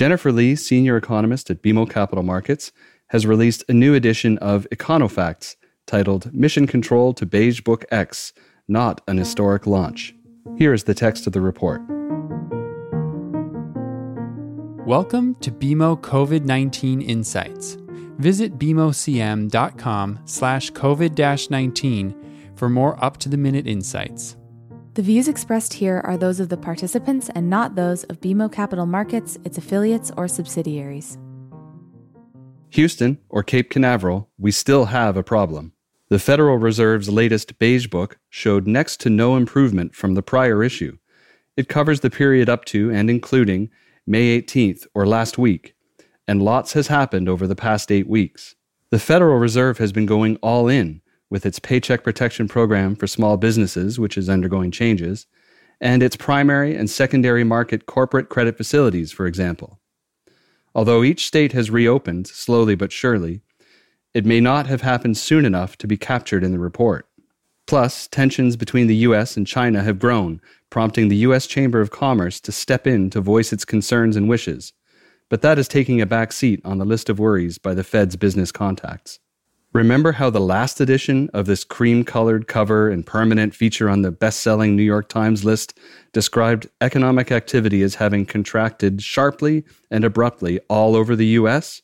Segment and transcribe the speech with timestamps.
[0.00, 2.72] Jennifer Lee, senior economist at BMO Capital Markets,
[3.08, 8.32] has released a new edition of Econofacts titled Mission Control to Beige Book X
[8.66, 10.14] Not an Historic Launch.
[10.56, 11.82] Here is the text of the report.
[14.86, 17.76] Welcome to BMO COVID-19 Insights.
[18.16, 24.38] Visit bmocm.com slash COVID-19 for more up-to-the-minute insights.
[25.00, 28.84] The views expressed here are those of the participants and not those of BMO Capital
[28.84, 31.16] Markets, its affiliates, or subsidiaries.
[32.68, 35.72] Houston, or Cape Canaveral, we still have a problem.
[36.10, 40.98] The Federal Reserve's latest Beige Book showed next to no improvement from the prior issue.
[41.56, 43.70] It covers the period up to and including
[44.06, 45.74] May 18th or last week,
[46.28, 48.54] and lots has happened over the past eight weeks.
[48.90, 53.36] The Federal Reserve has been going all in with its Paycheck Protection Program for small
[53.36, 55.26] businesses, which is undergoing changes,
[55.80, 59.78] and its primary and secondary market corporate credit facilities, for example.
[60.74, 63.40] Although each state has reopened, slowly but surely,
[64.12, 67.08] it may not have happened soon enough to be captured in the report.
[67.66, 72.40] Plus, tensions between the US and China have grown, prompting the US Chamber of Commerce
[72.40, 74.72] to step in to voice its concerns and wishes.
[75.28, 78.16] But that is taking a back seat on the list of worries by the Fed's
[78.16, 79.20] business contacts.
[79.72, 84.10] Remember how the last edition of this cream colored cover and permanent feature on the
[84.10, 85.78] best selling New York Times list
[86.12, 91.82] described economic activity as having contracted sharply and abruptly all over the US?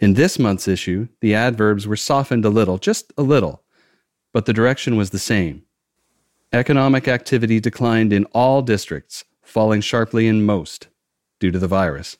[0.00, 3.62] In this month's issue, the adverbs were softened a little, just a little,
[4.32, 5.62] but the direction was the same.
[6.52, 10.88] Economic activity declined in all districts, falling sharply in most,
[11.38, 12.16] due to the virus.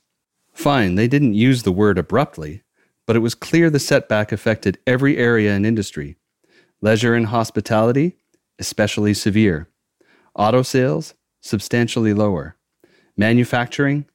[0.52, 2.61] Fine, they didn't use the word abruptly,
[3.06, 6.16] but it was clear the setback affected every area and industry.
[6.80, 8.16] Leisure and hospitality,
[8.58, 9.68] especially severe.
[10.34, 12.56] Auto sales, substantially lower.
[13.16, 14.06] Manufacturing,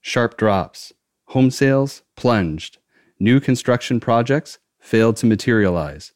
[0.00, 0.92] sharp drops.
[1.28, 2.78] Home sales, plunged.
[3.18, 6.12] New construction projects failed to materialize.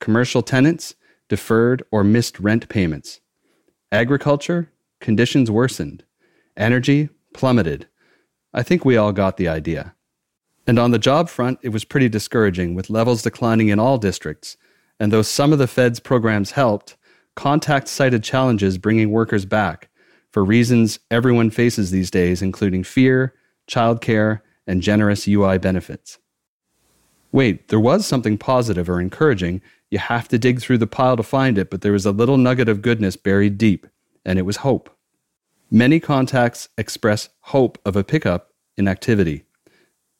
[0.00, 0.94] Commercial tenants
[1.28, 3.20] deferred or missed rent payments.
[3.92, 6.04] Agriculture, conditions worsened.
[6.56, 7.86] Energy plummeted.
[8.52, 9.94] I think we all got the idea.
[10.68, 14.58] And on the job front, it was pretty discouraging, with levels declining in all districts.
[15.00, 16.98] And though some of the Fed's programs helped,
[17.34, 19.88] contact cited challenges bringing workers back
[20.30, 23.34] for reasons everyone faces these days, including fear,
[23.66, 26.18] childcare, and generous UI benefits.
[27.32, 29.62] Wait, there was something positive or encouraging.
[29.90, 32.36] You have to dig through the pile to find it, but there was a little
[32.36, 33.86] nugget of goodness buried deep,
[34.22, 34.94] and it was hope.
[35.70, 39.44] Many contacts express hope of a pickup in activity.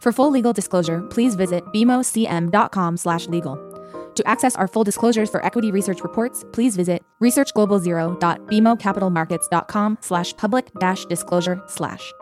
[0.00, 3.70] For full legal disclosure, please visit bmocm.com/legal.
[4.14, 11.06] To access our full disclosures for equity research reports, please visit researchglobalzero.bmocapitalmarkets.com slash public dash
[11.06, 12.12] disclosure slash.